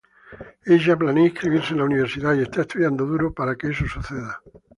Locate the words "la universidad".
1.77-2.33